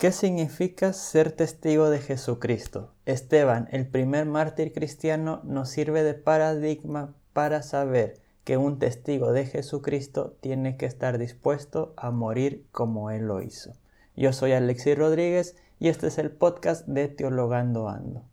¿Qué 0.00 0.12
significa 0.12 0.94
ser 0.94 1.30
testigo 1.30 1.90
de 1.90 1.98
Jesucristo? 1.98 2.94
Esteban, 3.04 3.68
el 3.70 3.86
primer 3.86 4.24
mártir 4.24 4.72
cristiano, 4.72 5.42
nos 5.44 5.68
sirve 5.68 6.02
de 6.02 6.14
paradigma 6.14 7.14
para 7.34 7.60
saber 7.60 8.18
que 8.44 8.56
un 8.56 8.78
testigo 8.78 9.32
de 9.32 9.44
Jesucristo 9.44 10.38
tiene 10.40 10.78
que 10.78 10.86
estar 10.86 11.18
dispuesto 11.18 11.92
a 11.98 12.10
morir 12.12 12.64
como 12.72 13.10
Él 13.10 13.26
lo 13.26 13.42
hizo. 13.42 13.74
Yo 14.16 14.32
soy 14.32 14.52
Alexis 14.52 14.96
Rodríguez 14.96 15.54
y 15.78 15.88
este 15.88 16.06
es 16.06 16.16
el 16.16 16.30
podcast 16.30 16.86
de 16.86 17.08
Teologando 17.08 17.90
Ando. 17.90 18.24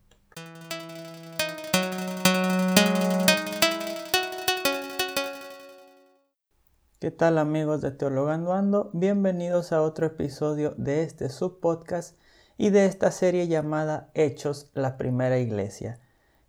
¿Qué 6.99 7.11
tal 7.11 7.37
amigos 7.37 7.81
de 7.81 7.91
Teologando 7.91 8.53
Ando? 8.53 8.89
Bienvenidos 8.91 9.71
a 9.71 9.83
otro 9.83 10.07
episodio 10.07 10.73
de 10.77 11.03
este 11.03 11.29
subpodcast 11.29 12.17
y 12.57 12.71
de 12.71 12.87
esta 12.87 13.11
serie 13.11 13.47
llamada 13.47 14.09
Hechos, 14.15 14.71
la 14.73 14.97
primera 14.97 15.37
iglesia. 15.37 15.99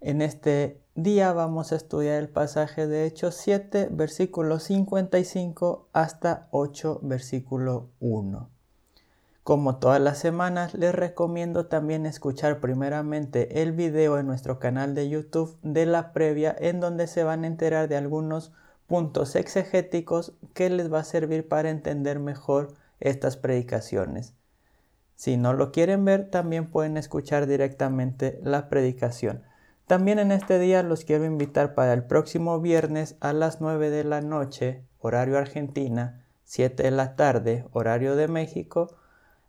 En 0.00 0.22
este 0.22 0.80
día 0.94 1.34
vamos 1.34 1.72
a 1.72 1.76
estudiar 1.76 2.14
el 2.14 2.30
pasaje 2.30 2.86
de 2.86 3.04
Hechos 3.04 3.34
7, 3.34 3.88
versículo 3.90 4.58
55 4.58 5.86
hasta 5.92 6.48
8, 6.50 7.00
versículo 7.02 7.90
1. 8.00 8.48
Como 9.44 9.76
todas 9.76 10.00
las 10.00 10.16
semanas, 10.16 10.72
les 10.72 10.94
recomiendo 10.94 11.66
también 11.66 12.06
escuchar 12.06 12.58
primeramente 12.60 13.60
el 13.60 13.72
video 13.72 14.18
en 14.18 14.26
nuestro 14.26 14.58
canal 14.58 14.94
de 14.94 15.10
YouTube 15.10 15.58
de 15.60 15.84
la 15.84 16.14
previa 16.14 16.56
en 16.58 16.80
donde 16.80 17.06
se 17.06 17.22
van 17.22 17.44
a 17.44 17.48
enterar 17.48 17.86
de 17.88 17.98
algunos 17.98 18.50
puntos 18.88 19.36
exegéticos 19.36 20.32
que 20.54 20.70
les 20.70 20.92
va 20.92 21.00
a 21.00 21.04
servir 21.04 21.46
para 21.46 21.70
entender 21.70 22.18
mejor 22.18 22.74
estas 22.98 23.36
predicaciones. 23.36 24.34
Si 25.14 25.36
no 25.36 25.52
lo 25.52 25.70
quieren 25.70 26.04
ver, 26.04 26.30
también 26.30 26.70
pueden 26.70 26.96
escuchar 26.96 27.46
directamente 27.46 28.40
la 28.42 28.68
predicación. 28.68 29.42
También 29.86 30.18
en 30.18 30.32
este 30.32 30.58
día 30.58 30.82
los 30.82 31.04
quiero 31.04 31.24
invitar 31.24 31.74
para 31.74 31.92
el 31.92 32.04
próximo 32.04 32.60
viernes 32.60 33.16
a 33.20 33.32
las 33.32 33.60
9 33.60 33.90
de 33.90 34.04
la 34.04 34.20
noche, 34.20 34.82
horario 35.00 35.38
Argentina, 35.38 36.24
7 36.44 36.82
de 36.82 36.90
la 36.90 37.14
tarde, 37.14 37.66
horario 37.72 38.16
de 38.16 38.26
México, 38.26 38.96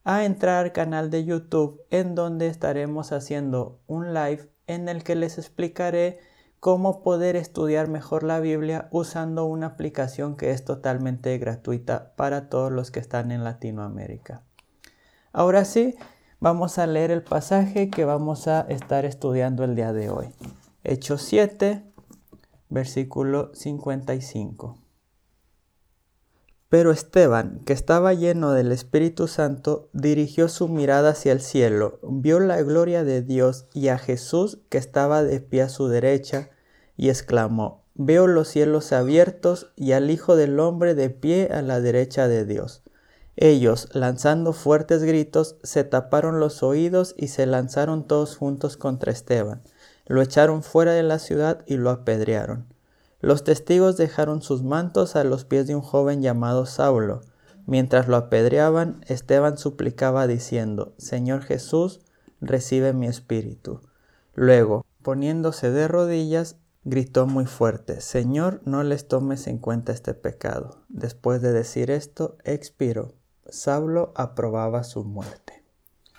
a 0.04 0.26
entrar 0.26 0.66
al 0.66 0.72
canal 0.74 1.10
de 1.10 1.24
YouTube 1.24 1.82
en 1.92 2.16
donde 2.16 2.48
estaremos 2.48 3.12
haciendo 3.12 3.80
un 3.88 4.14
live 4.14 4.50
en 4.68 4.90
el 4.90 5.04
que 5.04 5.16
les 5.16 5.38
explicaré 5.38 6.20
cómo 6.60 7.02
poder 7.04 7.36
estudiar 7.36 7.88
mejor 7.88 8.24
la 8.24 8.40
Biblia 8.40 8.88
usando 8.92 9.46
una 9.46 9.68
aplicación 9.68 10.36
que 10.36 10.52
es 10.52 10.66
totalmente 10.66 11.38
gratuita 11.38 12.14
para 12.16 12.50
todos 12.50 12.72
los 12.72 12.92
que 12.92 13.00
están 13.00 13.32
en 13.32 13.44
Latinoamérica. 13.44 14.44
Ahora 15.32 15.64
sí, 15.64 15.96
vamos 16.40 16.78
a 16.78 16.88
leer 16.88 17.12
el 17.12 17.24
pasaje 17.24 17.90
que 17.90 18.06
vamos 18.06 18.48
a 18.48 18.62
estar 18.62 19.06
estudiando 19.06 19.64
el 19.64 19.76
día 19.76 19.94
de 19.94 20.10
hoy. 20.10 20.28
Hechos 20.84 21.22
7, 21.24 21.84
versículo 22.70 23.52
55. 23.54 24.89
Pero 26.70 26.92
Esteban, 26.92 27.62
que 27.66 27.74
estaba 27.74 28.14
lleno 28.14 28.52
del 28.52 28.72
Espíritu 28.72 29.28
Santo, 29.28 29.90
dirigió 29.92 30.48
su 30.50 30.68
mirada 30.68 31.10
hacia 31.10 31.32
el 31.32 31.42
cielo, 31.42 32.00
vio 32.04 32.40
la 32.40 32.62
gloria 32.62 33.04
de 33.04 33.24
Dios 33.24 33.66
y 33.74 33.88
a 33.88 33.98
Jesús 33.98 34.60
que 34.70 34.78
estaba 34.78 35.24
de 35.24 35.40
pie 35.40 35.64
a 35.64 35.70
su 35.70 35.88
derecha, 35.88 36.52
y 36.96 37.10
exclamó, 37.10 37.84
Veo 37.96 38.28
los 38.28 38.48
cielos 38.48 38.94
abiertos 38.94 39.72
y 39.76 39.92
al 39.94 40.12
Hijo 40.12 40.36
del 40.36 40.60
Hombre 40.60 40.96
de 40.96 41.10
pie 41.10 41.50
a 41.52 41.62
la 41.62 41.82
derecha 41.82 42.28
de 42.28 42.46
Dios. 42.46 42.84
Ellos, 43.36 43.90
lanzando 43.94 44.54
fuertes 44.54 45.04
gritos, 45.04 45.58
se 45.64 45.84
taparon 45.84 46.40
los 46.40 46.62
oídos 46.62 47.16
y 47.18 47.30
se 47.30 47.46
lanzaron 47.46 48.08
todos 48.08 48.38
juntos 48.38 48.78
contra 48.78 49.12
Esteban. 49.12 49.62
Lo 50.06 50.22
echaron 50.22 50.62
fuera 50.62 50.94
de 50.94 51.04
la 51.04 51.20
ciudad 51.20 51.64
y 51.66 51.78
lo 51.78 51.90
apedrearon. 51.90 52.68
Los 53.22 53.44
testigos 53.44 53.98
dejaron 53.98 54.42
sus 54.42 54.64
mantos 54.64 55.16
a 55.16 55.24
los 55.24 55.46
pies 55.46 55.68
de 55.68 55.76
un 55.76 55.82
joven 55.82 56.22
llamado 56.22 56.66
Saulo. 56.66 57.22
Mientras 57.66 58.08
lo 58.08 58.16
apedreaban, 58.16 59.04
Esteban 59.08 59.58
suplicaba 59.58 60.26
diciendo, 60.26 60.94
Señor 60.98 61.44
Jesús, 61.44 62.02
recibe 62.42 62.94
mi 62.94 63.08
espíritu. 63.08 63.82
Luego, 64.34 64.86
poniéndose 65.04 65.70
de 65.70 65.88
rodillas, 65.88 66.56
gritó 66.84 67.28
muy 67.28 67.46
fuerte, 67.46 68.02
Señor, 68.02 68.62
no 68.66 68.84
les 68.84 69.08
tomes 69.08 69.48
en 69.48 69.58
cuenta 69.58 69.92
este 69.92 70.14
pecado. 70.14 70.82
Después 70.88 71.42
de 71.42 71.52
decir 71.52 71.92
esto, 71.92 72.38
expiró. 72.44 73.14
Saulo 73.50 74.14
aprobaba 74.16 74.84
su 74.84 75.04
muerte. 75.04 75.64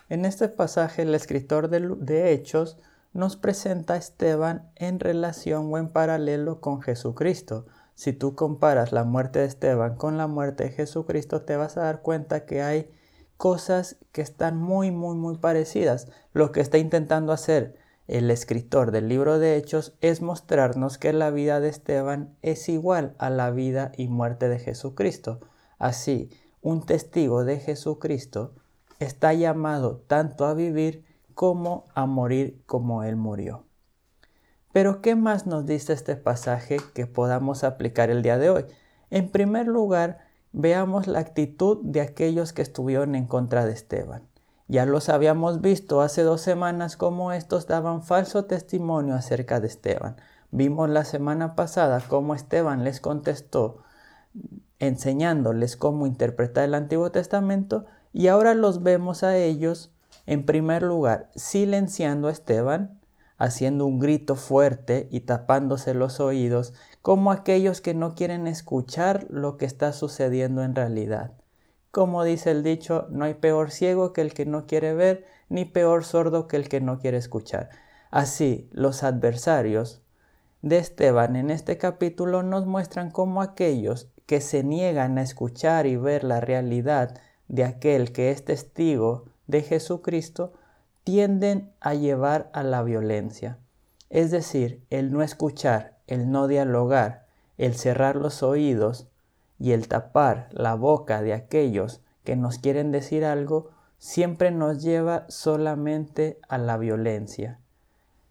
En 0.09 0.25
este 0.25 0.49
pasaje, 0.49 1.03
el 1.03 1.15
escritor 1.15 1.69
de, 1.71 2.33
Hechos 2.33 2.77
nos 3.13 3.37
presenta 3.37 3.97
Esteban 3.97 4.71
en 4.77 5.01
relación 5.01 5.73
o 5.73 5.79
en 5.79 5.89
paralelo 5.89 6.61
con 6.61 6.81
Jesucristo. 6.81 7.67
Si 7.95 8.13
tú 8.13 8.35
comparas 8.35 8.93
la 8.93 9.05
muerte 9.05 9.41
de 9.41 9.47
Esteban 9.47 9.97
con 9.97 10.17
la 10.17 10.27
muerte 10.27 10.65
de 10.65 10.71
Jesucristo, 10.71 11.43
te 11.43 11.57
vas 11.57 11.77
a 11.77 11.83
dar 11.83 12.03
cuenta 12.03 12.47
que 12.47 12.63
hay 12.63 12.91
cosas 13.37 13.97
que 14.13 14.23
están 14.23 14.57
muy, 14.57 14.91
muy, 14.91 15.17
muy 15.17 15.39
parecidas. 15.39 16.09
Lo 16.33 16.53
que 16.53 16.61
está 16.61 16.79
intentando 16.79 17.33
hacer 17.33 17.77
el 18.07 18.31
escritor 18.31 18.91
del 18.91 19.09
libro 19.09 19.39
de 19.39 19.57
Hechos 19.57 19.95
es 20.01 20.21
mostrarnos 20.21 20.99
que 20.99 21.13
la 21.13 21.31
vida 21.31 21.61
de 21.61 21.69
Esteban 21.69 22.37
es 22.43 22.69
igual 22.69 23.15
a 23.19 23.31
la 23.31 23.51
vida 23.51 23.93
y 23.97 24.09
muerte 24.09 24.49
de 24.49 24.59
Jesucristo. 24.59 25.41
Así, 25.79 26.29
un 26.61 26.85
testigo 26.85 27.45
de 27.45 27.59
Jesucristo 27.59 28.53
está 28.99 29.33
llamado 29.33 30.03
tanto 30.07 30.45
a 30.45 30.55
vivir 30.55 31.05
como 31.41 31.87
a 31.95 32.05
morir 32.05 32.63
como 32.67 33.03
Él 33.03 33.17
murió. 33.17 33.65
Pero 34.73 35.01
¿qué 35.01 35.17
más 35.17 35.47
nos 35.47 35.65
dice 35.65 35.95
este 35.95 36.15
pasaje 36.15 36.77
que 36.93 37.07
podamos 37.07 37.65
aplicar 37.65 38.11
el 38.11 38.21
día 38.21 38.37
de 38.37 38.51
hoy? 38.51 38.67
En 39.09 39.31
primer 39.31 39.67
lugar, 39.67 40.19
veamos 40.53 41.07
la 41.07 41.21
actitud 41.21 41.79
de 41.83 42.03
aquellos 42.03 42.53
que 42.53 42.61
estuvieron 42.61 43.15
en 43.15 43.27
contra 43.27 43.65
de 43.65 43.73
Esteban. 43.73 44.29
Ya 44.69 44.85
los 44.85 45.09
habíamos 45.09 45.63
visto 45.63 46.03
hace 46.03 46.25
dos 46.25 46.43
semanas 46.43 46.99
cómo 46.99 47.33
estos 47.33 47.67
daban 47.67 48.03
falso 48.03 48.45
testimonio 48.45 49.15
acerca 49.15 49.61
de 49.61 49.69
Esteban. 49.69 50.17
Vimos 50.51 50.91
la 50.91 51.07
semana 51.07 51.55
pasada 51.55 52.03
cómo 52.07 52.35
Esteban 52.35 52.85
les 52.85 53.01
contestó 53.01 53.79
enseñándoles 54.79 55.79
cómo 55.79 56.07
interpretar 56.07 56.65
el 56.65 56.75
Antiguo 56.75 57.11
Testamento 57.11 57.87
y 58.13 58.27
ahora 58.27 58.53
los 58.53 58.83
vemos 58.83 59.23
a 59.23 59.39
ellos 59.39 59.91
en 60.27 60.45
primer 60.45 60.83
lugar, 60.83 61.31
silenciando 61.35 62.29
a 62.29 62.33
Esteban, 62.33 63.01
haciendo 63.39 63.87
un 63.87 63.99
grito 63.99 64.37
fuerte 64.37 65.09
y 65.11 65.21
tapándose 65.21 65.95
los 65.95 66.21
oídos, 66.21 66.75
como 67.03 67.33
aquellos 67.33 67.81
que 67.81 67.95
no 67.95 68.15
quieren 68.15 68.47
escuchar 68.47 69.27
lo 69.31 69.57
que 69.57 69.65
está 69.65 69.93
sucediendo 69.93 70.63
en 70.63 70.75
realidad. 70.75 71.33
Como 71.91 72.23
dice 72.23 72.51
el 72.51 72.63
dicho, 72.63 73.07
no 73.11 73.25
hay 73.25 73.35
peor 73.35 73.71
ciego 73.71 74.13
que 74.13 74.21
el 74.21 74.35
que 74.35 74.47
no 74.47 74.67
quiere 74.67 74.95
ver, 74.95 75.25
ni 75.49 75.65
peor 75.65 76.05
sordo 76.05 76.47
que 76.47 76.57
el 76.57 76.69
que 76.69 76.81
no 76.81 76.99
quiere 76.99 77.17
escuchar. 77.17 77.71
Así, 78.11 78.69
los 78.73 79.03
adversarios 79.03 80.03
de 80.63 80.79
Esteban 80.79 81.37
en 81.37 81.51
este 81.51 81.79
capítulo 81.79 82.43
nos 82.43 82.67
muestran 82.67 83.11
cómo 83.11 83.41
aquellos 83.41 84.09
que 84.27 84.41
se 84.41 84.63
niegan 84.63 85.19
a 85.19 85.23
escuchar 85.23 85.87
y 85.87 85.97
ver 85.97 86.25
la 86.25 86.41
realidad 86.41 87.19
de 87.49 87.65
aquel 87.65 88.13
que 88.13 88.31
es 88.31 88.45
testigo 88.45 89.25
de 89.51 89.63
Jesucristo 89.63 90.53
tienden 91.05 91.73
a 91.81 91.95
llevar 91.95 92.51
a 92.53 92.63
la 92.63 92.83
violencia. 92.83 93.59
Es 94.09 94.31
decir, 94.31 94.85
el 94.91 95.13
no 95.13 95.23
escuchar, 95.23 95.99
el 96.07 96.31
no 96.31 96.49
dialogar, 96.49 97.27
el 97.59 97.75
cerrar 97.75 98.17
los 98.17 98.43
oídos 98.43 99.09
y 99.59 99.73
el 99.73 99.89
tapar 99.89 100.49
la 100.51 100.75
boca 100.75 101.23
de 101.23 101.35
aquellos 101.35 102.01
que 102.25 102.37
nos 102.37 102.59
quieren 102.59 102.91
decir 102.93 103.25
algo, 103.25 103.71
siempre 103.99 104.51
nos 104.51 104.83
lleva 104.83 105.27
solamente 105.29 106.41
a 106.49 106.59
la 106.59 106.77
violencia. 106.79 107.61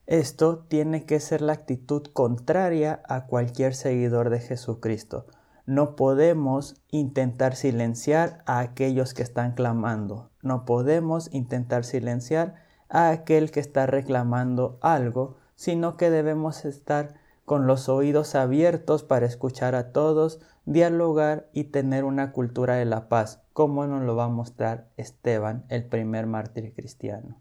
Esto 0.07 0.65
tiene 0.67 1.05
que 1.05 1.19
ser 1.19 1.41
la 1.41 1.53
actitud 1.53 2.07
contraria 2.13 3.03
a 3.07 3.27
cualquier 3.27 3.75
seguidor 3.75 4.31
de 4.31 4.39
Jesucristo. 4.39 5.27
No 5.67 5.95
podemos 5.95 6.81
intentar 6.89 7.55
silenciar 7.55 8.41
a 8.47 8.59
aquellos 8.59 9.13
que 9.13 9.21
están 9.21 9.51
clamando. 9.51 10.28
No 10.41 10.65
podemos 10.65 11.29
intentar 11.33 11.83
silenciar 11.83 12.55
a 12.89 13.09
aquel 13.09 13.51
que 13.51 13.59
está 13.59 13.85
reclamando 13.85 14.77
algo, 14.81 15.37
sino 15.55 15.97
que 15.97 16.09
debemos 16.09 16.65
estar 16.65 17.15
con 17.45 17.67
los 17.67 17.89
oídos 17.89 18.35
abiertos 18.35 19.03
para 19.03 19.25
escuchar 19.25 19.75
a 19.75 19.91
todos, 19.91 20.39
dialogar 20.65 21.49
y 21.51 21.65
tener 21.65 22.03
una 22.03 22.31
cultura 22.31 22.75
de 22.75 22.85
la 22.85 23.09
paz, 23.09 23.41
como 23.53 23.87
nos 23.87 24.03
lo 24.03 24.15
va 24.15 24.25
a 24.25 24.29
mostrar 24.29 24.87
Esteban, 24.97 25.65
el 25.69 25.83
primer 25.83 26.27
mártir 26.27 26.73
cristiano. 26.75 27.37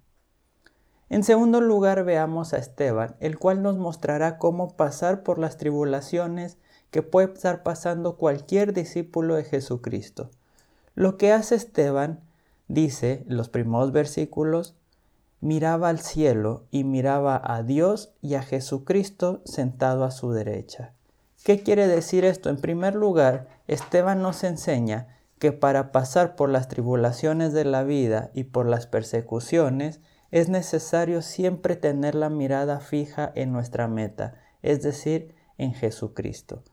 En 1.10 1.24
segundo 1.24 1.60
lugar, 1.60 2.04
veamos 2.04 2.52
a 2.52 2.58
Esteban, 2.58 3.16
el 3.20 3.38
cual 3.38 3.62
nos 3.62 3.76
mostrará 3.76 4.38
cómo 4.38 4.76
pasar 4.76 5.22
por 5.22 5.38
las 5.38 5.56
tribulaciones 5.56 6.58
que 6.90 7.02
puede 7.02 7.32
estar 7.32 7.62
pasando 7.62 8.16
cualquier 8.16 8.72
discípulo 8.72 9.34
de 9.34 9.44
Jesucristo. 9.44 10.30
Lo 10.94 11.16
que 11.16 11.32
hace 11.32 11.54
Esteban 11.54 12.20
dice, 12.68 13.24
los 13.26 13.48
primeros 13.48 13.92
versículos, 13.92 14.76
miraba 15.40 15.88
al 15.88 16.00
cielo 16.00 16.64
y 16.70 16.84
miraba 16.84 17.40
a 17.42 17.62
Dios 17.62 18.12
y 18.22 18.34
a 18.34 18.42
Jesucristo 18.42 19.42
sentado 19.44 20.04
a 20.04 20.10
su 20.10 20.32
derecha. 20.32 20.92
¿Qué 21.44 21.62
quiere 21.62 21.86
decir 21.86 22.24
esto? 22.24 22.50
En 22.50 22.58
primer 22.58 22.94
lugar, 22.94 23.48
Esteban 23.66 24.22
nos 24.22 24.44
enseña 24.44 25.08
que 25.38 25.52
para 25.52 25.92
pasar 25.92 26.34
por 26.34 26.50
las 26.50 26.68
tribulaciones 26.68 27.52
de 27.52 27.64
la 27.64 27.84
vida 27.84 28.30
y 28.34 28.44
por 28.44 28.66
las 28.66 28.86
persecuciones, 28.86 30.00
es 30.30 30.48
necesario 30.48 31.22
siempre 31.22 31.76
tener 31.76 32.14
la 32.14 32.28
mirada 32.28 32.80
fija 32.80 33.32
en 33.34 33.52
nuestra 33.52 33.88
meta, 33.88 34.34
es 34.62 34.82
decir, 34.82 35.34
en 35.56 35.74
Jesucristo. 35.74 36.64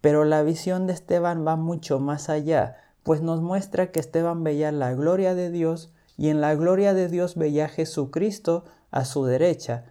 Pero 0.00 0.24
la 0.24 0.42
visión 0.42 0.86
de 0.86 0.92
Esteban 0.92 1.46
va 1.46 1.56
mucho 1.56 1.98
más 1.98 2.28
allá, 2.28 2.76
pues 3.02 3.22
nos 3.22 3.40
muestra 3.40 3.90
que 3.90 4.00
Esteban 4.00 4.44
veía 4.44 4.72
la 4.72 4.94
gloria 4.94 5.34
de 5.34 5.50
Dios 5.50 5.92
y 6.16 6.28
en 6.28 6.40
la 6.40 6.54
gloria 6.54 6.94
de 6.94 7.08
Dios 7.08 7.36
veía 7.36 7.66
a 7.66 7.68
Jesucristo 7.68 8.64
a 8.90 9.04
su 9.04 9.24
derecha. 9.24 9.84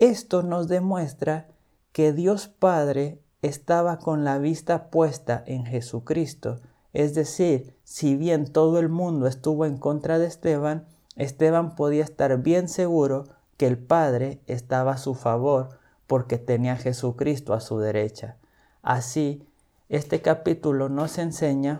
Esto 0.00 0.42
nos 0.42 0.68
demuestra 0.68 1.48
que 1.92 2.12
Dios 2.12 2.48
Padre 2.48 3.20
estaba 3.42 3.98
con 3.98 4.24
la 4.24 4.38
vista 4.38 4.90
puesta 4.90 5.42
en 5.46 5.64
Jesucristo. 5.66 6.60
Es 6.92 7.14
decir, 7.14 7.76
si 7.84 8.16
bien 8.16 8.52
todo 8.52 8.78
el 8.78 8.88
mundo 8.88 9.26
estuvo 9.26 9.64
en 9.64 9.76
contra 9.76 10.18
de 10.18 10.26
Esteban, 10.26 10.86
Esteban 11.16 11.74
podía 11.76 12.04
estar 12.04 12.38
bien 12.38 12.68
seguro 12.68 13.24
que 13.56 13.66
el 13.66 13.78
Padre 13.78 14.40
estaba 14.46 14.92
a 14.92 14.98
su 14.98 15.14
favor 15.14 15.78
porque 16.06 16.38
tenía 16.38 16.72
a 16.72 16.76
Jesucristo 16.76 17.54
a 17.54 17.60
su 17.60 17.78
derecha. 17.78 18.36
Así, 18.82 19.46
este 19.88 20.22
capítulo 20.22 20.88
nos 20.88 21.18
enseña 21.18 21.78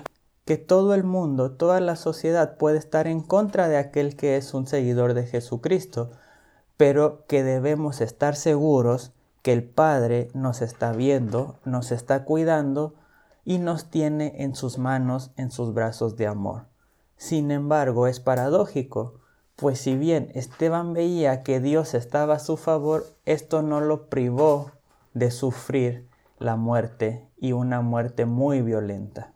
que 0.50 0.58
todo 0.58 0.94
el 0.94 1.04
mundo, 1.04 1.52
toda 1.52 1.78
la 1.78 1.94
sociedad 1.94 2.56
puede 2.56 2.76
estar 2.76 3.06
en 3.06 3.20
contra 3.20 3.68
de 3.68 3.76
aquel 3.76 4.16
que 4.16 4.36
es 4.36 4.52
un 4.52 4.66
seguidor 4.66 5.14
de 5.14 5.24
Jesucristo, 5.24 6.10
pero 6.76 7.24
que 7.28 7.44
debemos 7.44 8.00
estar 8.00 8.34
seguros 8.34 9.12
que 9.42 9.52
el 9.52 9.62
Padre 9.62 10.28
nos 10.34 10.60
está 10.60 10.90
viendo, 10.90 11.54
nos 11.64 11.92
está 11.92 12.24
cuidando 12.24 12.94
y 13.44 13.58
nos 13.58 13.90
tiene 13.90 14.42
en 14.42 14.56
sus 14.56 14.76
manos, 14.76 15.30
en 15.36 15.52
sus 15.52 15.72
brazos 15.72 16.16
de 16.16 16.26
amor. 16.26 16.64
Sin 17.16 17.52
embargo, 17.52 18.08
es 18.08 18.18
paradójico, 18.18 19.20
pues 19.54 19.78
si 19.78 19.96
bien 19.96 20.32
Esteban 20.34 20.94
veía 20.94 21.44
que 21.44 21.60
Dios 21.60 21.94
estaba 21.94 22.34
a 22.34 22.40
su 22.40 22.56
favor, 22.56 23.06
esto 23.24 23.62
no 23.62 23.80
lo 23.80 24.08
privó 24.08 24.72
de 25.14 25.30
sufrir 25.30 26.08
la 26.40 26.56
muerte 26.56 27.28
y 27.36 27.52
una 27.52 27.82
muerte 27.82 28.26
muy 28.26 28.62
violenta. 28.62 29.32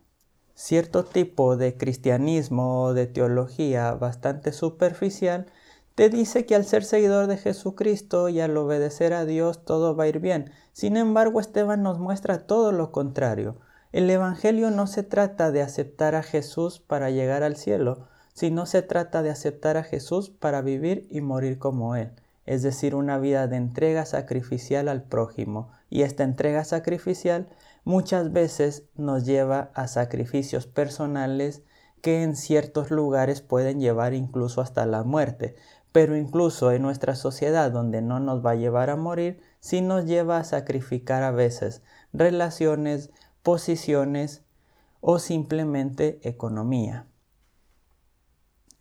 Cierto 0.57 1.03
tipo 1.03 1.57
de 1.57 1.75
cristianismo 1.75 2.83
o 2.83 2.93
de 2.93 3.07
teología 3.07 3.91
bastante 3.91 4.53
superficial 4.53 5.47
te 5.95 6.09
dice 6.09 6.45
que 6.45 6.55
al 6.55 6.63
ser 6.63 6.85
seguidor 6.85 7.27
de 7.27 7.35
Jesucristo 7.35 8.29
y 8.29 8.39
al 8.39 8.55
obedecer 8.55 9.13
a 9.13 9.25
Dios 9.25 9.65
todo 9.65 9.97
va 9.97 10.05
a 10.05 10.07
ir 10.07 10.19
bien. 10.19 10.51
Sin 10.71 10.95
embargo, 10.95 11.41
Esteban 11.41 11.83
nos 11.83 11.99
muestra 11.99 12.47
todo 12.47 12.71
lo 12.71 12.93
contrario. 12.93 13.57
El 13.91 14.09
Evangelio 14.09 14.71
no 14.71 14.87
se 14.87 15.03
trata 15.03 15.51
de 15.51 15.61
aceptar 15.61 16.15
a 16.15 16.23
Jesús 16.23 16.79
para 16.79 17.09
llegar 17.09 17.43
al 17.43 17.57
cielo, 17.57 18.07
sino 18.33 18.65
se 18.65 18.81
trata 18.81 19.23
de 19.23 19.31
aceptar 19.31 19.75
a 19.75 19.83
Jesús 19.83 20.29
para 20.29 20.61
vivir 20.61 21.05
y 21.09 21.19
morir 21.19 21.59
como 21.59 21.97
Él, 21.97 22.11
es 22.45 22.63
decir, 22.63 22.95
una 22.95 23.19
vida 23.19 23.47
de 23.47 23.57
entrega 23.57 24.05
sacrificial 24.05 24.87
al 24.87 25.03
prójimo. 25.03 25.69
Y 25.89 26.03
esta 26.03 26.23
entrega 26.23 26.63
sacrificial 26.63 27.47
muchas 27.85 28.33
veces 28.33 28.83
nos 28.95 29.25
lleva 29.25 29.71
a 29.73 29.87
sacrificios 29.87 30.67
personales 30.67 31.63
que 32.01 32.21
en 32.21 32.35
ciertos 32.35 32.91
lugares 32.91 33.41
pueden 33.41 33.79
llevar 33.79 34.13
incluso 34.13 34.59
hasta 34.59 34.85
la 34.85 35.03
muerte 35.03 35.55
pero 35.95 36.17
incluso 36.17 36.73
en 36.73 36.81
nuestra 36.81 37.15
sociedad 37.15 37.71
donde 37.71 38.01
no 38.01 38.19
nos 38.19 38.45
va 38.45 38.51
a 38.51 38.55
llevar 38.55 38.89
a 38.89 38.97
morir, 38.97 39.39
sí 39.61 39.79
nos 39.79 40.03
lleva 40.03 40.37
a 40.37 40.43
sacrificar 40.43 41.23
a 41.23 41.31
veces 41.31 41.83
relaciones, 42.11 43.11
posiciones 43.43 44.43
o 44.99 45.19
simplemente 45.19 46.19
economía. 46.27 47.07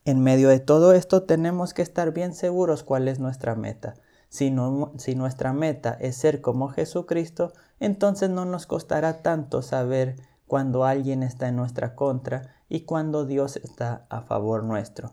En 0.05 0.25
medio 0.25 0.49
de 0.49 0.59
todo 0.59 0.93
esto 0.93 1.23
tenemos 1.23 1.73
que 1.73 1.83
estar 1.83 2.13
bien 2.13 2.35
seguros 2.35 2.83
cuál 2.83 3.07
es 3.07 3.21
nuestra 3.21 3.55
meta. 3.55 3.95
Si, 4.35 4.51
nuestra 4.51 5.53
meta 5.53 5.97
es 6.01 6.17
ser 6.17 6.41
como 6.41 6.69
Jesucristo, 6.69 7.53
entonces 7.79 8.31
no 8.31 8.45
nos 8.45 8.67
costará 8.67 9.23
tanto 9.23 9.63
saber 9.63 10.17
cuando 10.49 10.85
alguien 10.85 11.23
está 11.23 11.47
en 11.47 11.55
nuestra 11.55 11.95
contra 11.95 12.53
y 12.69 12.81
cuando 12.81 13.27
Dios 13.27 13.55
está 13.59 14.07
a 14.09 14.23
favor 14.23 14.65
nuestro. 14.65 15.13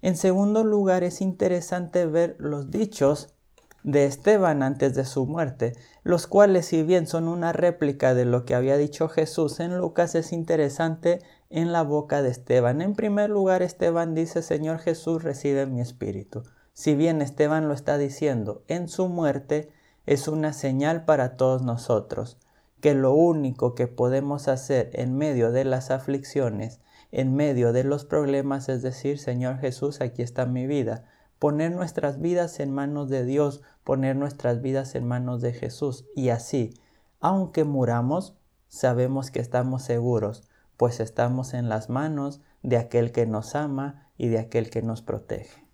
En 0.00 0.16
segundo 0.16 0.64
lugar, 0.64 1.04
es 1.04 1.20
interesante 1.20 2.06
ver 2.06 2.36
los 2.38 2.70
dichos 2.70 3.34
de 3.82 4.06
Esteban 4.06 4.62
antes 4.62 4.94
de 4.94 5.04
su 5.04 5.26
muerte, 5.26 5.74
los 6.02 6.26
cuales 6.26 6.64
si 6.64 6.82
bien 6.82 7.06
son 7.06 7.28
una 7.28 7.52
réplica 7.52 8.14
de 8.14 8.24
lo 8.24 8.46
que 8.46 8.54
había 8.54 8.78
dicho 8.78 9.10
Jesús 9.10 9.60
en 9.60 9.76
Lucas, 9.76 10.14
es 10.14 10.32
interesante 10.32 11.18
en 11.50 11.72
la 11.72 11.82
boca 11.82 12.22
de 12.22 12.30
Esteban. 12.30 12.80
En 12.80 12.94
primer 12.94 13.28
lugar, 13.28 13.60
Esteban 13.60 14.14
dice, 14.14 14.40
Señor 14.40 14.78
Jesús, 14.78 15.22
recibe 15.22 15.66
mi 15.66 15.82
espíritu. 15.82 16.42
Si 16.80 16.94
bien 16.94 17.20
Esteban 17.20 17.68
lo 17.68 17.74
está 17.74 17.98
diciendo 17.98 18.62
en 18.66 18.88
su 18.88 19.10
muerte, 19.10 19.70
es 20.06 20.28
una 20.28 20.54
señal 20.54 21.04
para 21.04 21.36
todos 21.36 21.60
nosotros, 21.60 22.38
que 22.80 22.94
lo 22.94 23.12
único 23.12 23.74
que 23.74 23.86
podemos 23.86 24.48
hacer 24.48 24.88
en 24.94 25.14
medio 25.14 25.52
de 25.52 25.66
las 25.66 25.90
aflicciones 25.90 26.80
en 27.12 27.34
medio 27.34 27.74
de 27.74 27.84
los 27.84 28.06
problemas, 28.06 28.70
es 28.70 28.80
decir, 28.80 29.18
Señor 29.18 29.58
Jesús, 29.58 30.00
aquí 30.00 30.22
está 30.22 30.46
mi 30.46 30.66
vida. 30.66 31.04
Poner 31.38 31.70
nuestras 31.70 32.18
vidas 32.18 32.60
en 32.60 32.72
manos 32.72 33.10
de 33.10 33.26
Dios, 33.26 33.60
poner 33.84 34.16
nuestras 34.16 34.62
vidas 34.62 34.94
en 34.94 35.06
manos 35.06 35.42
de 35.42 35.52
Jesús. 35.52 36.06
Y 36.16 36.30
así, 36.30 36.72
aunque 37.20 37.64
muramos, 37.64 38.38
sabemos 38.68 39.30
que 39.30 39.40
estamos 39.40 39.82
seguros, 39.82 40.44
pues 40.78 40.98
estamos 40.98 41.52
en 41.52 41.68
las 41.68 41.90
manos 41.90 42.40
de 42.62 42.78
aquel 42.78 43.12
que 43.12 43.26
nos 43.26 43.54
ama 43.54 44.08
y 44.16 44.28
de 44.28 44.38
aquel 44.38 44.70
que 44.70 44.80
nos 44.80 45.02
protege. 45.02 45.69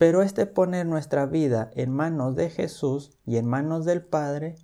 Pero 0.00 0.22
este 0.22 0.46
poner 0.46 0.86
nuestra 0.86 1.26
vida 1.26 1.70
en 1.74 1.92
manos 1.92 2.34
de 2.34 2.48
Jesús 2.48 3.10
y 3.26 3.36
en 3.36 3.44
manos 3.44 3.84
del 3.84 4.00
Padre 4.00 4.56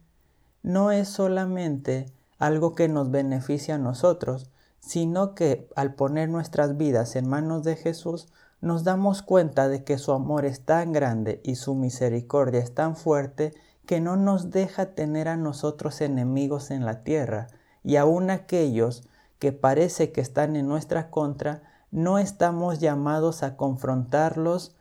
no 0.62 0.93
es 0.93 1.11
solamente 1.11 2.11
algo 2.38 2.75
que 2.75 2.88
nos 2.88 3.11
beneficia 3.11 3.75
a 3.75 3.79
nosotros, 3.79 4.50
sino 4.81 5.35
que 5.35 5.69
al 5.77 5.94
poner 5.94 6.31
nuestras 6.31 6.79
vidas 6.79 7.17
en 7.17 7.29
manos 7.29 7.65
de 7.65 7.77
Jesús, 7.77 8.29
nos 8.62 8.83
damos 8.83 9.21
cuenta 9.21 9.69
de 9.69 9.85
que 9.85 9.99
su 9.99 10.12
amor 10.12 10.47
es 10.47 10.65
tan 10.65 10.95
grande 10.95 11.43
y 11.45 11.57
su 11.57 11.75
misericordia 11.75 12.61
es 12.61 12.73
tan 12.73 12.97
fuerte 12.97 13.52
que 13.85 14.00
no 14.00 14.16
nos 14.16 14.50
deja 14.50 14.95
tener 14.95 15.28
a 15.28 15.37
nosotros 15.37 16.00
enemigos 16.00 16.71
en 16.71 16.87
la 16.87 17.05
tierra, 17.05 17.49
y 17.85 17.97
aun 17.97 18.31
aquellos 18.31 19.07
que 19.38 19.52
parece 19.52 20.12
que 20.12 20.23
están 20.23 20.57
en 20.57 20.66
nuestra 20.66 21.11
contra, 21.11 21.61
no 21.90 22.19
estamos 22.19 22.81
llamados 22.81 23.43
a 23.43 23.59
confrontarlos 23.59 24.76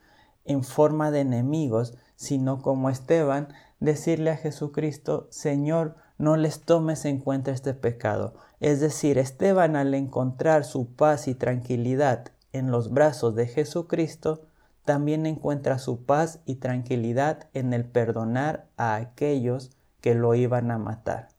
en 0.45 0.63
forma 0.63 1.11
de 1.11 1.21
enemigos, 1.21 1.97
sino 2.15 2.61
como 2.61 2.89
Esteban, 2.89 3.49
decirle 3.79 4.31
a 4.31 4.37
Jesucristo, 4.37 5.27
Señor, 5.31 5.95
no 6.17 6.37
les 6.37 6.61
tomes 6.61 7.05
en 7.05 7.19
cuenta 7.19 7.51
este 7.51 7.73
pecado. 7.73 8.35
Es 8.59 8.79
decir, 8.79 9.17
Esteban 9.17 9.75
al 9.75 9.93
encontrar 9.93 10.63
su 10.63 10.93
paz 10.95 11.27
y 11.27 11.35
tranquilidad 11.35 12.31
en 12.53 12.71
los 12.71 12.91
brazos 12.91 13.35
de 13.35 13.47
Jesucristo, 13.47 14.45
también 14.85 15.25
encuentra 15.25 15.79
su 15.79 16.05
paz 16.05 16.39
y 16.45 16.55
tranquilidad 16.55 17.49
en 17.53 17.73
el 17.73 17.85
perdonar 17.85 18.67
a 18.77 18.95
aquellos 18.95 19.71
que 19.99 20.15
lo 20.15 20.35
iban 20.35 20.71
a 20.71 20.77
matar. 20.77 21.29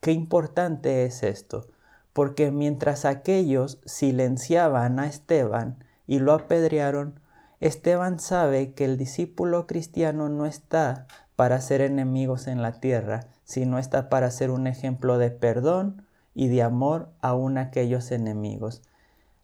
Qué 0.00 0.12
importante 0.12 1.04
es 1.04 1.22
esto, 1.22 1.68
porque 2.12 2.50
mientras 2.50 3.04
aquellos 3.04 3.80
silenciaban 3.84 5.00
a 5.00 5.06
Esteban 5.06 5.84
y 6.06 6.18
lo 6.18 6.32
apedrearon, 6.32 7.20
Esteban 7.62 8.18
sabe 8.18 8.72
que 8.72 8.84
el 8.84 8.98
discípulo 8.98 9.68
cristiano 9.68 10.28
no 10.28 10.46
está 10.46 11.06
para 11.36 11.60
ser 11.60 11.80
enemigos 11.80 12.48
en 12.48 12.60
la 12.60 12.80
tierra, 12.80 13.28
sino 13.44 13.78
está 13.78 14.08
para 14.08 14.32
ser 14.32 14.50
un 14.50 14.66
ejemplo 14.66 15.16
de 15.16 15.30
perdón 15.30 16.04
y 16.34 16.48
de 16.48 16.60
amor 16.60 17.10
aún 17.20 17.58
a 17.58 17.60
aquellos 17.60 18.10
enemigos. 18.10 18.82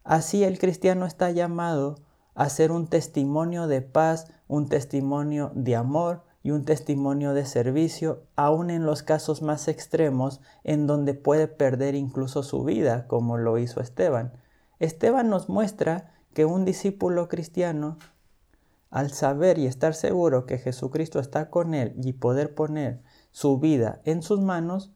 Así 0.03 0.43
el 0.43 0.59
cristiano 0.59 1.07
está 1.07 1.31
llamado 1.31 2.01
a 2.35 2.49
ser 2.49 2.73
un 2.73 2.89
testimonio 2.89 3.69
de 3.69 3.83
paz, 3.83 4.27
un 4.49 4.69
testimonio 4.69 5.53
de 5.55 5.77
amor 5.77 6.25
y 6.43 6.51
un 6.51 6.65
testimonio 6.65 7.35
de 7.35 7.47
servicio, 7.47 8.25
aun 8.35 8.71
en 8.71 8.85
los 8.85 9.05
casos 9.05 9.43
más 9.43 9.69
extremos 9.69 10.41
en 10.65 10.89
donde 10.89 11.15
puede 11.15 11.47
perder 11.47 11.95
incluso 11.95 12.43
su 12.43 12.65
vida, 12.65 13.07
como 13.07 13.37
lo 13.37 13.59
hizo 13.59 13.81
Esteban. 13.81 14.33
Esteban 14.81 15.31
nos 15.31 15.49
muestra 15.49 16.18
que 16.35 16.45
un 16.45 16.65
discípulo 16.65 17.29
cristiano, 17.29 17.99
al 18.91 19.11
saber 19.11 19.59
y 19.59 19.67
estar 19.67 19.95
seguro 19.95 20.47
que 20.47 20.59
Jesucristo 20.59 21.21
está 21.21 21.51
con 21.51 21.75
él 21.75 21.95
y 22.03 22.15
poder 22.15 22.55
poner 22.55 23.03
su 23.33 23.59
vida 23.59 24.01
en 24.05 24.23
sus 24.23 24.41
manos, 24.41 24.93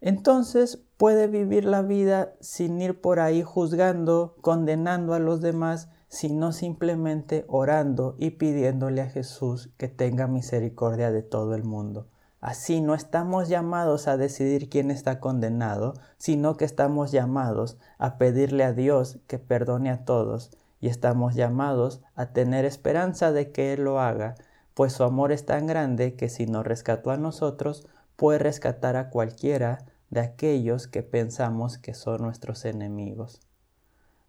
entonces 0.00 0.82
puede 0.96 1.28
vivir 1.28 1.64
la 1.64 1.82
vida 1.82 2.34
sin 2.40 2.80
ir 2.82 3.00
por 3.00 3.20
ahí 3.20 3.42
juzgando, 3.42 4.36
condenando 4.40 5.14
a 5.14 5.20
los 5.20 5.40
demás, 5.40 5.88
sino 6.08 6.52
simplemente 6.52 7.44
orando 7.48 8.16
y 8.18 8.30
pidiéndole 8.30 9.00
a 9.00 9.08
Jesús 9.08 9.70
que 9.78 9.88
tenga 9.88 10.26
misericordia 10.26 11.10
de 11.10 11.22
todo 11.22 11.54
el 11.54 11.64
mundo. 11.64 12.08
Así 12.42 12.80
no 12.80 12.96
estamos 12.96 13.48
llamados 13.48 14.08
a 14.08 14.16
decidir 14.16 14.68
quién 14.68 14.90
está 14.90 15.20
condenado, 15.20 15.94
sino 16.18 16.56
que 16.56 16.64
estamos 16.64 17.12
llamados 17.12 17.78
a 17.98 18.18
pedirle 18.18 18.64
a 18.64 18.72
Dios 18.72 19.20
que 19.28 19.38
perdone 19.38 19.90
a 19.90 20.04
todos 20.04 20.50
y 20.80 20.88
estamos 20.88 21.36
llamados 21.36 22.02
a 22.16 22.32
tener 22.32 22.64
esperanza 22.64 23.30
de 23.30 23.52
que 23.52 23.72
Él 23.72 23.84
lo 23.84 24.00
haga, 24.00 24.34
pues 24.74 24.92
su 24.92 25.04
amor 25.04 25.30
es 25.30 25.46
tan 25.46 25.68
grande 25.68 26.16
que 26.16 26.28
si 26.28 26.46
nos 26.46 26.66
rescató 26.66 27.12
a 27.12 27.16
nosotros, 27.16 27.86
puede 28.16 28.40
rescatar 28.40 28.96
a 28.96 29.08
cualquiera 29.08 29.84
de 30.10 30.18
aquellos 30.18 30.88
que 30.88 31.04
pensamos 31.04 31.78
que 31.78 31.94
son 31.94 32.22
nuestros 32.22 32.64
enemigos. 32.64 33.40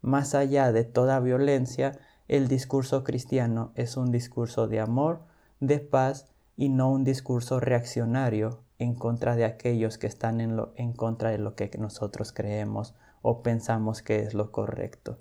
Más 0.01 0.35
allá 0.35 0.71
de 0.71 0.83
toda 0.83 1.19
violencia, 1.19 1.97
el 2.27 2.47
discurso 2.47 3.03
cristiano 3.03 3.71
es 3.73 3.97
un 3.97 4.11
discurso 4.11 4.67
de 4.67 4.81
amor, 4.81 5.23
de 5.59 5.79
paz 5.79 6.27
y 6.55 6.69
no 6.69 6.91
un 6.91 7.03
discurso 7.03 7.59
reaccionario 7.59 8.59
en 8.79 8.95
contra 8.95 9.35
de 9.35 9.45
aquellos 9.45 9.97
que 9.97 10.07
están 10.07 10.41
en, 10.41 10.55
lo, 10.55 10.73
en 10.75 10.93
contra 10.93 11.29
de 11.29 11.37
lo 11.37 11.55
que 11.55 11.69
nosotros 11.77 12.31
creemos 12.31 12.93
o 13.21 13.41
pensamos 13.41 14.01
que 14.01 14.19
es 14.19 14.33
lo 14.33 14.51
correcto. 14.51 15.17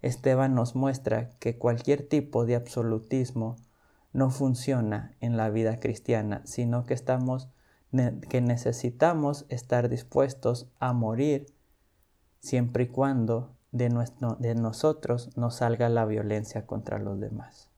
Esteban 0.00 0.54
nos 0.54 0.74
muestra 0.74 1.30
que 1.38 1.58
cualquier 1.58 2.08
tipo 2.08 2.44
de 2.44 2.56
absolutismo 2.56 3.56
no 4.12 4.30
funciona 4.30 5.14
en 5.20 5.36
la 5.36 5.48
vida 5.50 5.78
cristiana, 5.78 6.42
sino 6.44 6.84
que 6.84 6.94
estamos 6.94 7.48
que 8.28 8.40
necesitamos 8.40 9.44
estar 9.50 9.90
dispuestos 9.90 10.66
a 10.80 10.94
morir 10.94 11.46
siempre 12.40 12.84
y 12.84 12.86
cuando 12.88 13.54
de, 13.70 13.90
nuestro, 13.90 14.36
de 14.36 14.54
nosotros 14.54 15.36
nos 15.36 15.56
salga 15.56 15.90
la 15.90 16.06
violencia 16.06 16.66
contra 16.66 16.98
los 16.98 17.20
demás. 17.20 17.68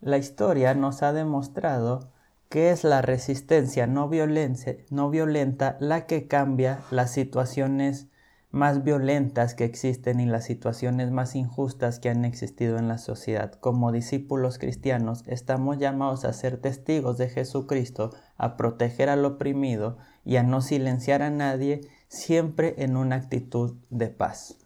La 0.00 0.18
historia 0.18 0.74
nos 0.74 1.02
ha 1.04 1.12
demostrado 1.12 2.10
que 2.52 2.70
es 2.70 2.84
la 2.84 3.00
resistencia 3.00 3.86
no, 3.86 4.10
violenta 4.10 5.76
la 5.80 6.06
que 6.06 6.28
cambia 6.28 6.80
las 6.90 7.10
situaciones 7.10 8.08
más 8.50 8.84
violentas 8.84 9.54
que 9.54 9.64
existen 9.64 10.20
y 10.20 10.26
las 10.26 10.44
situaciones 10.44 11.10
más 11.10 11.34
injustas 11.34 11.98
que 11.98 12.10
han 12.10 12.26
existido 12.26 12.76
en 12.76 12.88
la 12.88 12.98
sociedad. 12.98 13.54
Como 13.54 13.90
discípulos 13.90 14.58
cristianos 14.58 15.24
estamos 15.28 15.78
llamados 15.78 16.26
a 16.26 16.34
ser 16.34 16.58
testigos 16.58 17.16
de 17.16 17.30
Jesucristo, 17.30 18.10
a 18.36 18.58
proteger 18.58 19.08
al 19.08 19.24
oprimido 19.24 19.96
y 20.22 20.36
a 20.36 20.42
no 20.42 20.60
silenciar 20.60 21.22
a 21.22 21.30
nadie, 21.30 21.80
siempre 22.08 22.74
en 22.76 22.98
una 22.98 23.16
actitud 23.16 23.76
de 23.88 24.08
paz. 24.08 24.58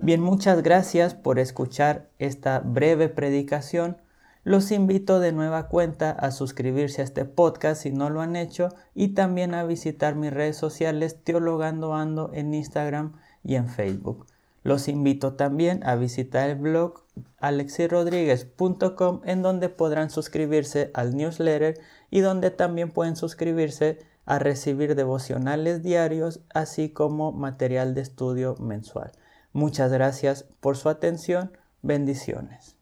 Bien, 0.00 0.22
muchas 0.22 0.62
gracias 0.62 1.12
por 1.12 1.38
escuchar 1.38 2.08
esta 2.18 2.60
breve 2.60 3.10
predicación. 3.10 3.98
Los 4.44 4.72
invito 4.72 5.20
de 5.20 5.30
nueva 5.30 5.68
cuenta 5.68 6.10
a 6.10 6.32
suscribirse 6.32 7.00
a 7.00 7.04
este 7.04 7.24
podcast 7.24 7.82
si 7.82 7.92
no 7.92 8.10
lo 8.10 8.22
han 8.22 8.34
hecho 8.34 8.70
y 8.92 9.08
también 9.08 9.54
a 9.54 9.62
visitar 9.62 10.16
mis 10.16 10.32
redes 10.32 10.56
sociales 10.56 11.22
Teologando 11.22 11.94
Ando 11.94 12.30
en 12.34 12.52
Instagram 12.52 13.12
y 13.44 13.54
en 13.54 13.68
Facebook. 13.68 14.26
Los 14.64 14.88
invito 14.88 15.34
también 15.34 15.86
a 15.86 15.94
visitar 15.94 16.50
el 16.50 16.56
blog 16.56 17.04
alexirodríguez.com 17.38 19.20
en 19.24 19.42
donde 19.42 19.68
podrán 19.68 20.10
suscribirse 20.10 20.90
al 20.92 21.16
newsletter 21.16 21.78
y 22.10 22.18
donde 22.20 22.50
también 22.50 22.90
pueden 22.90 23.14
suscribirse 23.14 24.00
a 24.24 24.40
recibir 24.40 24.96
devocionales 24.96 25.84
diarios 25.84 26.40
así 26.52 26.90
como 26.90 27.30
material 27.30 27.94
de 27.94 28.00
estudio 28.00 28.56
mensual. 28.58 29.12
Muchas 29.52 29.92
gracias 29.92 30.46
por 30.60 30.76
su 30.76 30.88
atención. 30.88 31.56
Bendiciones. 31.82 32.81